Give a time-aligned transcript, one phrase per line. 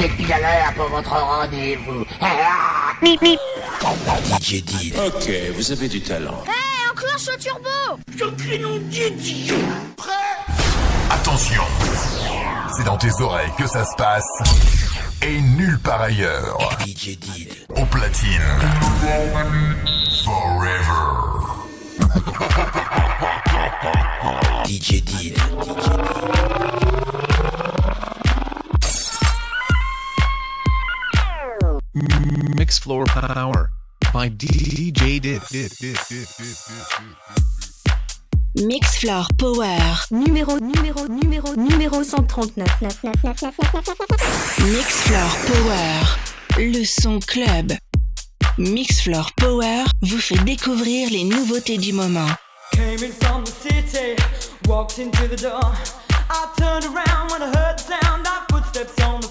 [0.00, 2.06] Vous êtes pile à l'heure pour votre rendez-vous.
[4.40, 4.94] DJ Did.
[4.96, 6.42] Ok, vous avez du talent.
[6.46, 9.52] Hé, enclenche le turbo Je crie nom Didier
[9.98, 10.10] Prêt
[11.10, 11.62] Attention,
[12.74, 14.24] c'est dans tes oreilles que ça se passe
[15.20, 16.58] et nulle part ailleurs.
[16.86, 17.52] DJ Did.
[17.76, 18.40] Au platine.
[20.24, 21.50] Forever.
[24.66, 25.36] DJ Did.
[32.00, 33.70] Mix Floor Power
[34.12, 35.42] by DJ Did.
[38.56, 39.78] Mix Floor Power.
[40.10, 42.82] Numéro, numéro, numéro, numéro 139.
[42.82, 42.96] Mix
[45.02, 46.02] Floor Power.
[46.56, 47.72] Le son club.
[48.58, 52.28] Mix Floor Power vous fait découvrir les nouveautés du moment.
[52.72, 54.16] Came in from the city,
[54.68, 55.60] walked into the door.
[56.30, 59.28] I turned around when I heard the sound of footsteps on the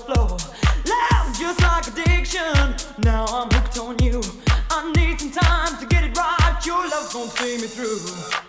[7.19, 8.48] won't see me through.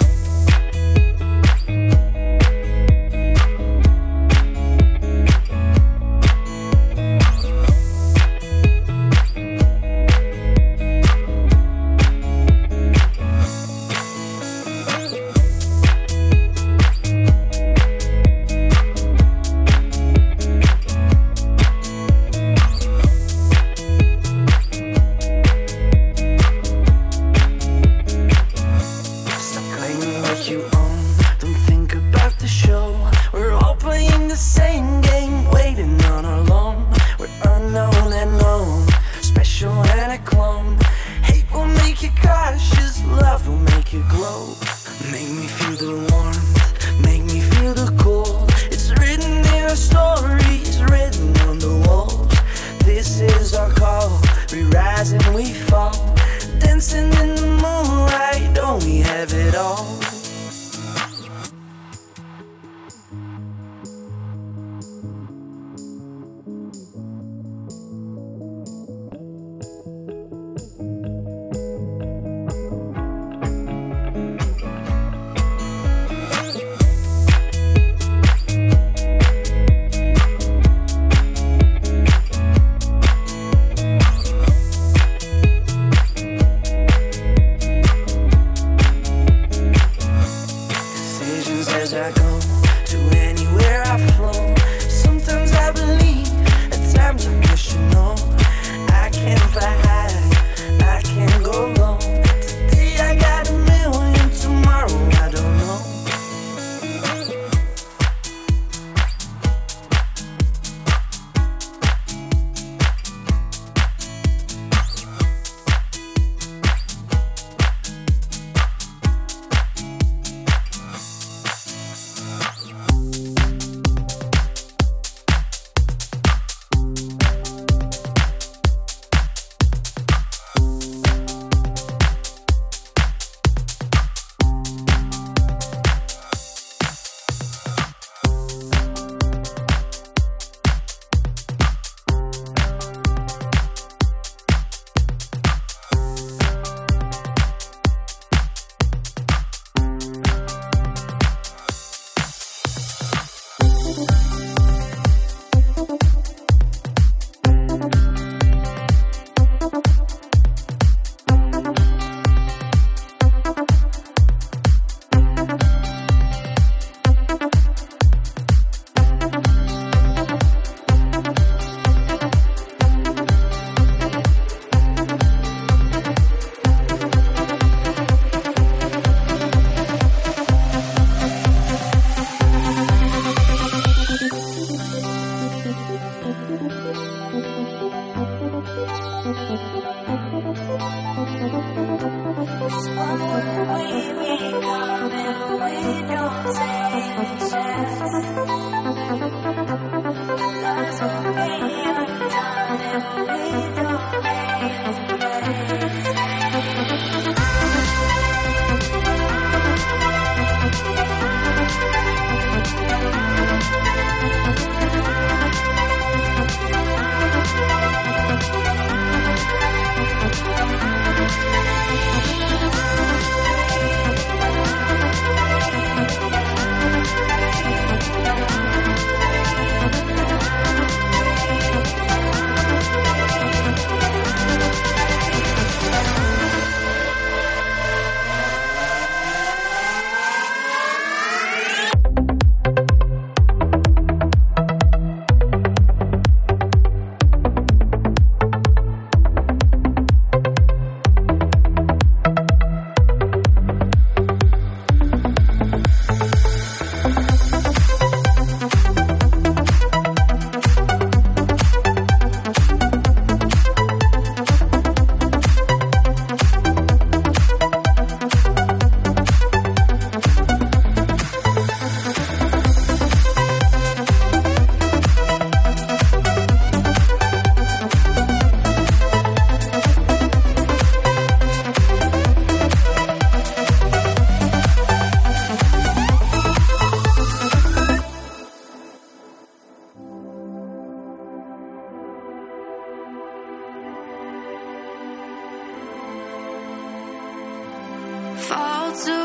[298.93, 299.20] to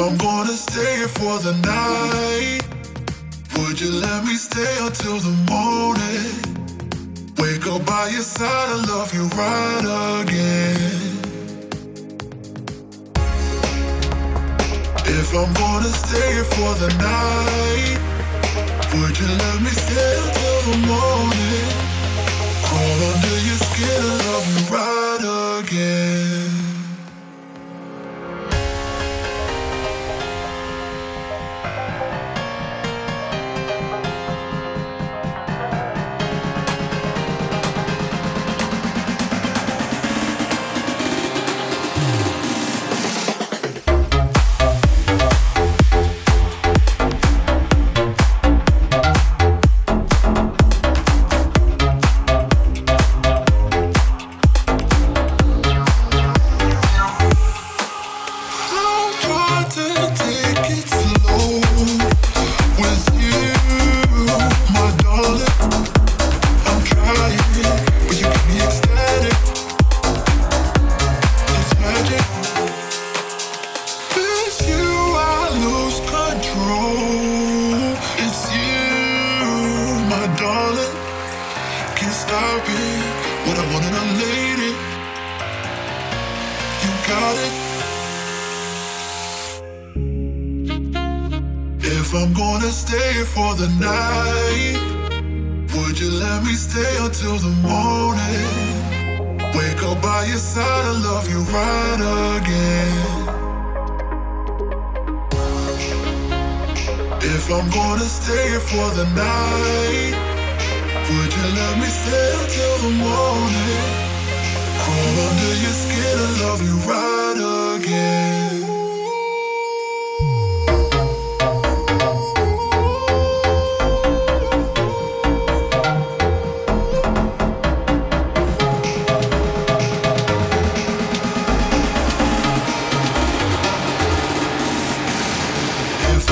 [0.00, 2.62] I'm gonna stay here for the night,
[3.58, 6.32] would you let me stay until the morning?
[7.36, 11.20] Wake up by your side, I love you right again.
[15.04, 17.98] If I'm gonna stay here for the night,
[18.94, 21.68] would you let me stay until the morning?
[22.64, 26.29] Crawl under your skin, I love you right again.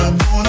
[0.09, 0.48] abbandono.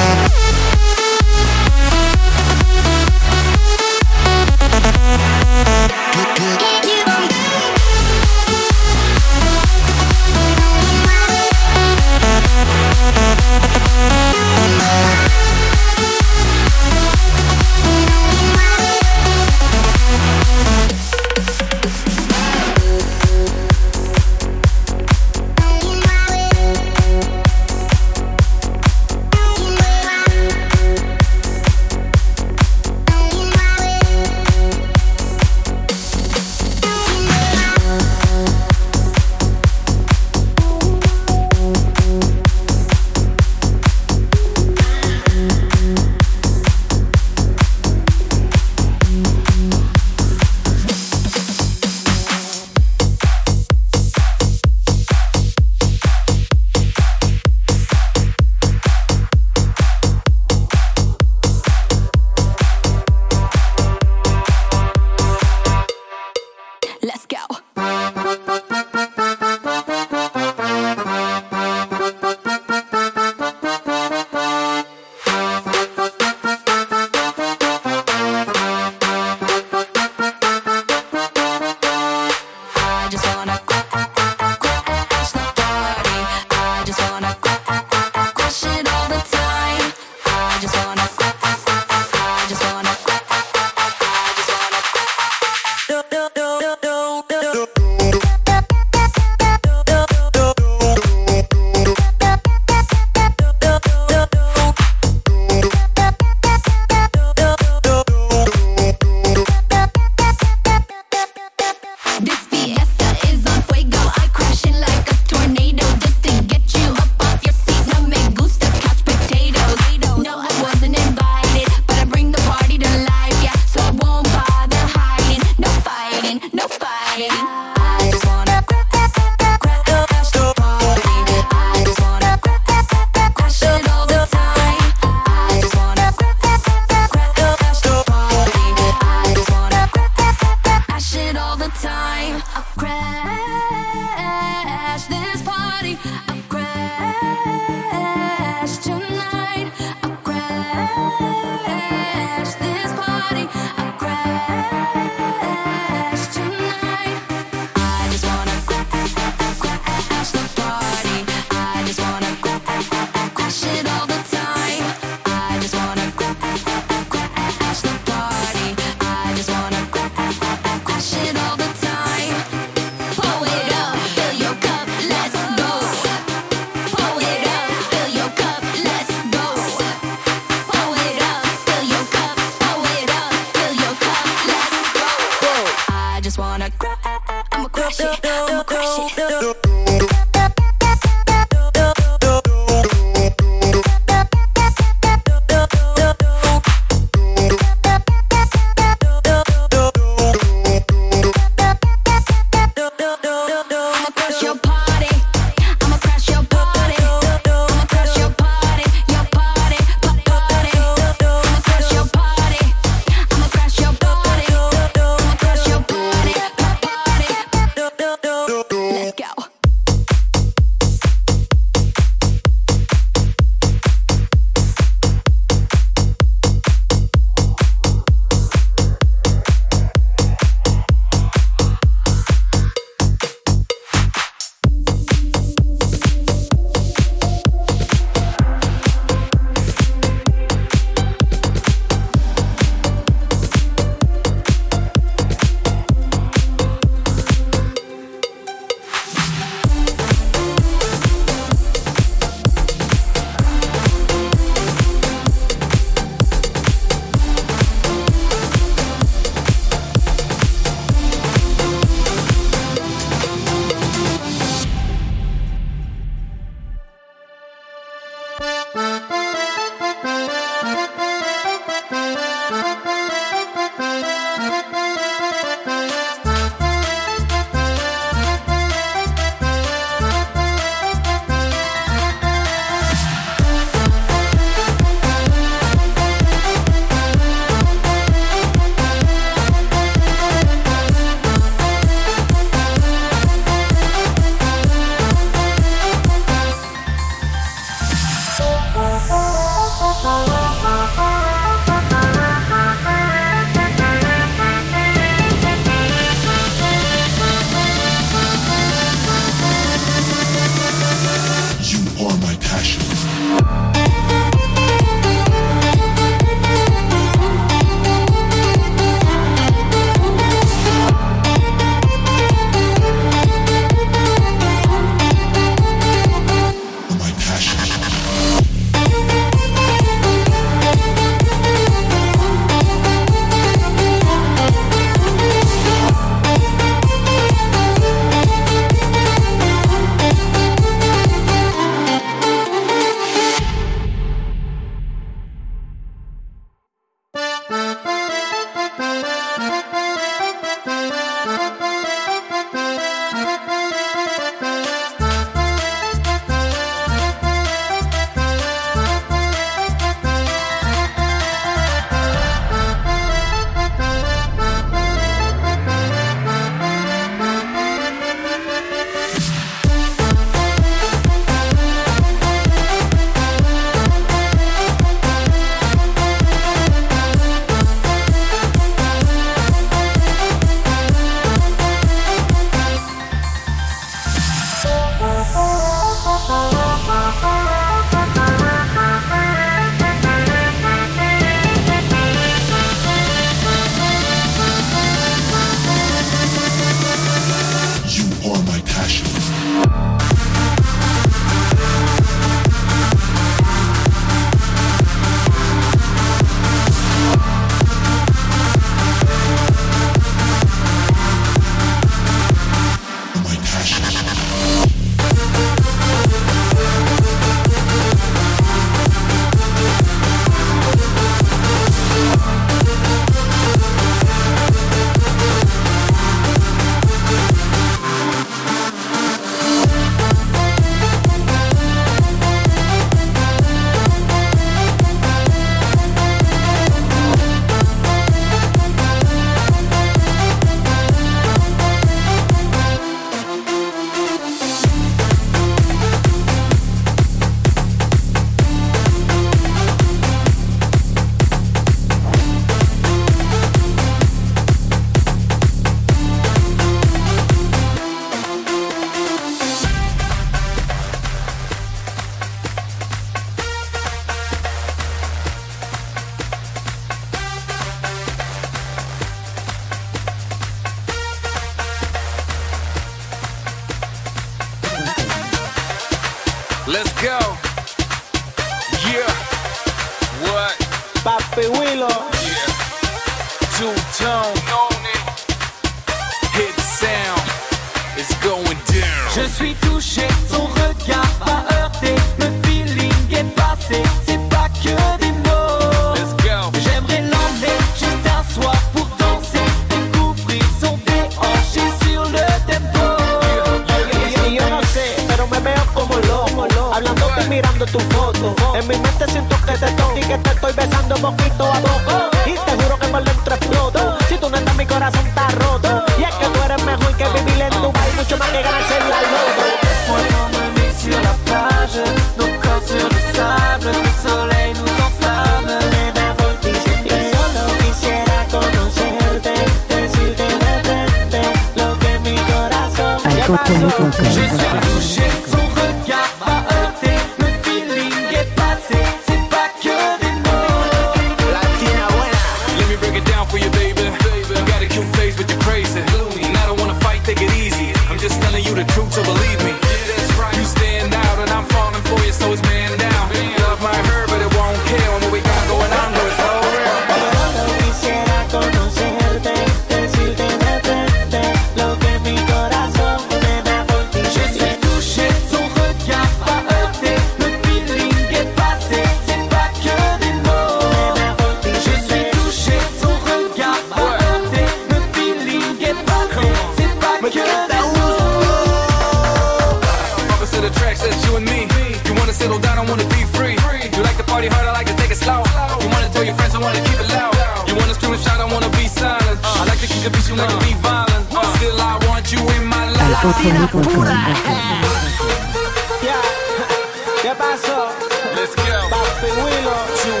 [599.01, 600.00] 对，为了酒。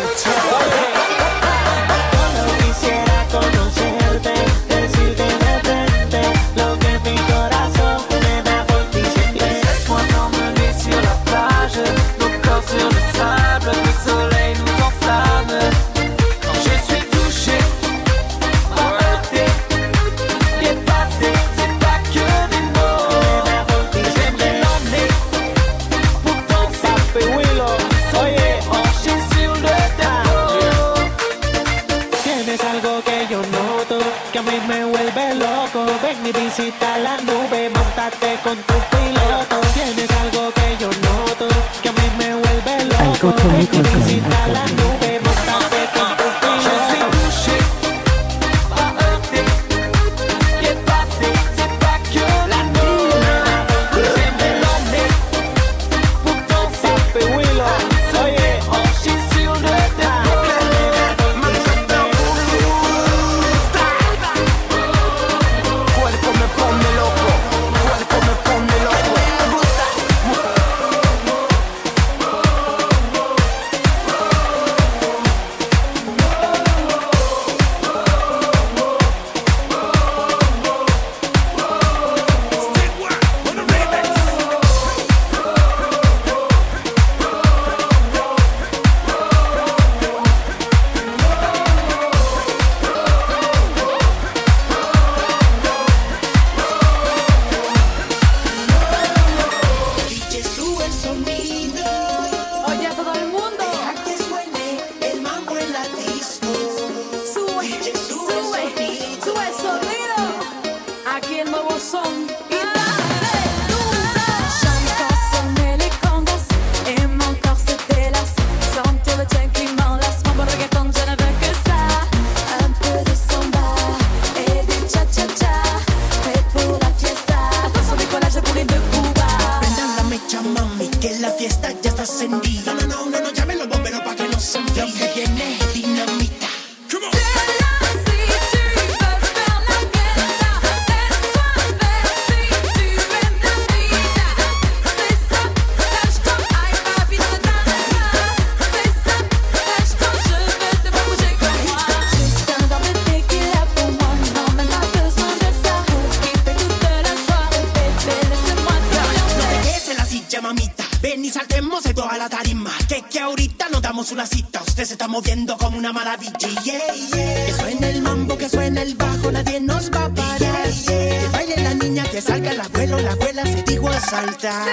[164.09, 166.33] Una cita, usted se está moviendo como una maravilla.
[166.65, 170.69] Que suene el mambo, que suene el bajo, nadie nos va a parar.
[170.87, 174.67] Que baile la niña, que salga el abuelo, la abuela se dijo a saltar.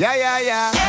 [0.00, 0.79] Yeah, yeah, yeah.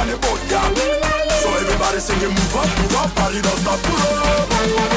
[0.00, 0.64] On the boat, yeah.
[1.42, 4.89] So everybody sing it, move up, move up, body don't stop, pull up.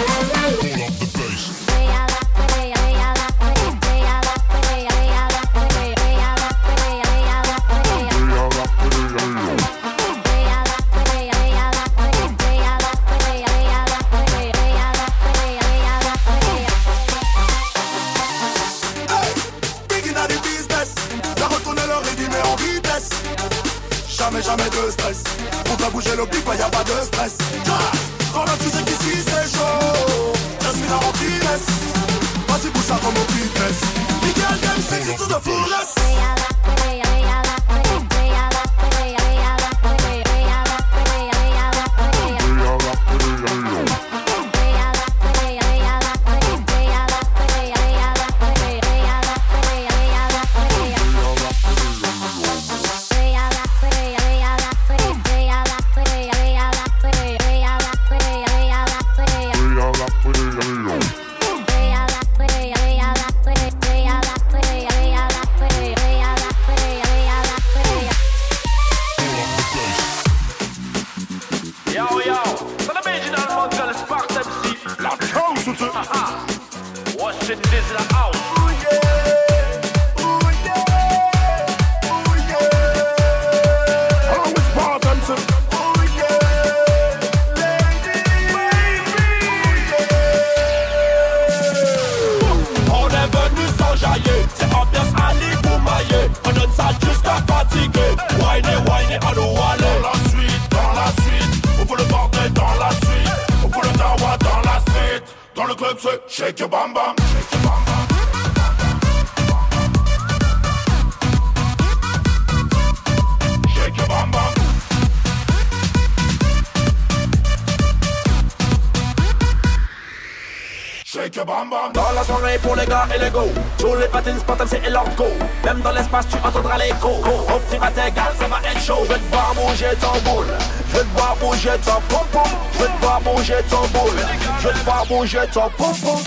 [135.08, 136.20] Bouger ton pom pom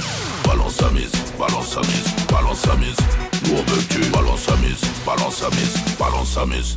[0.44, 2.96] Balance sa mise, balance sa mise, balance sa mise.
[3.44, 6.76] Nous on veut que tu balance sa mise, balance sa mise, balance sa mise.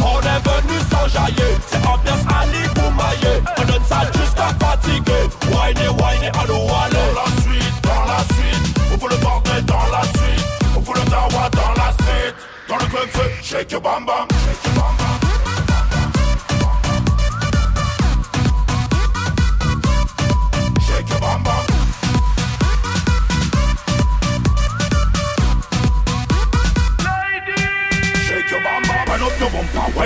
[0.00, 6.28] On est venu s'enjailler C'est ambiance Ali Boumaillé On donne ça jusqu'à fatiguer Whiny, whiny,
[6.28, 8.78] à nous aller Dans la suite, dans la suite.
[8.94, 10.44] On fout le bordel dans la suite.
[10.76, 12.34] On fout le dawa dans la street.
[12.68, 14.28] Dans le club, c'est shake your bam bam.
[14.30, 14.95] Shake your bam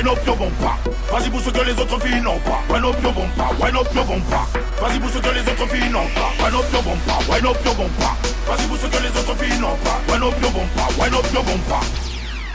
[0.00, 0.72] wind up your bumper?
[1.12, 2.60] Vas-y pour ce que les autres filles n'ont pas.
[2.70, 4.44] Wind up your bumper, wind up your bumper?
[4.80, 6.30] Vas-y pour ce que les autres filles n'ont pas.
[6.42, 8.12] Wind up your bumper, wind up your bumper?
[8.48, 10.00] Vas-y pour ce que les autres filles n'ont pas.
[10.08, 11.84] Wind up your bumper, wind up your bumper?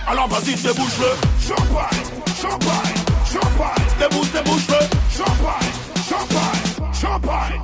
[0.07, 1.11] Alors vas-y, débouche-le.
[1.39, 2.05] Champagne,
[2.41, 2.97] champagne,
[3.31, 3.85] champagne.
[3.99, 4.79] Débouche, débouche-le.
[5.15, 5.71] Champagne,
[6.09, 7.61] champagne, champagne.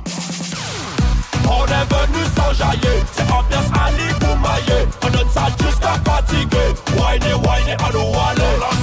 [1.44, 7.72] On est venu s'enjailler C'est ambiance Ali Boumaillé On donne ça jusqu'à fatiguer Whiny, whiny,
[7.72, 8.81] à nous aller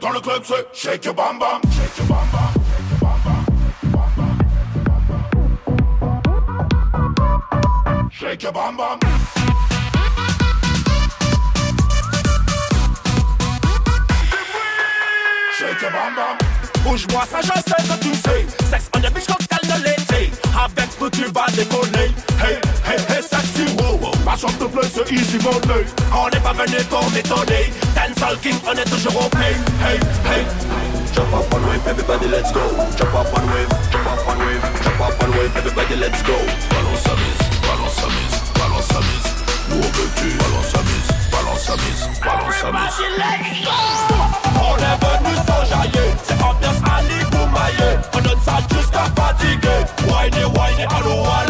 [0.00, 1.60] Dans le club, c'est shake your bam bam.
[1.72, 2.54] Shake your bam bam.
[8.10, 8.98] Shake your bam bam.
[15.58, 16.38] Shake your bam bam.
[16.82, 20.98] Bouge-moi, ça je sais que tu sais Sexe on the beach, cocktail de l'été Avec
[20.98, 22.10] tout tu vas déconner
[22.42, 23.09] hey, hey,
[24.40, 25.84] Sachant the plaît, c'est easy money.
[26.16, 27.68] On n'est pas venu pour m'étonner.
[27.92, 29.52] Ten King, on est toujours au pay.
[29.84, 30.44] Hey, hey.
[31.12, 32.60] Jump up on wave, everybody let's go.
[32.96, 36.32] Jump up on wave, jump up on wave, jump up on wave, everybody let's go.
[36.72, 39.28] Balance à mise, balance à mise, balance à mise.
[39.68, 42.96] Nous on veut tu, balance à mise, balance à mise, balance à mise.
[42.96, 43.76] Everybody let's go.
[44.56, 47.90] On est venu s'enjailler, c'est ambiance Ali Boumaillé.
[48.14, 49.84] On donne ça jusqu'à fatiguer.
[50.08, 51.49] Wine, wine.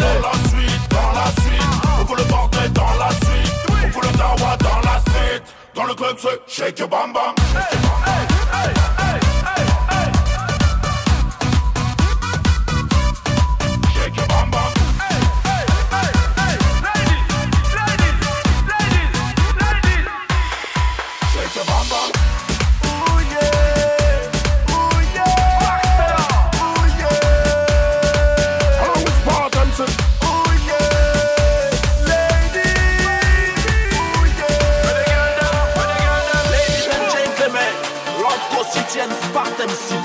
[6.01, 7.35] Club, so shake your bum bum.
[7.37, 8.30] Hey, hey.
[39.61, 40.00] D'ici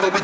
[0.00, 0.23] Stop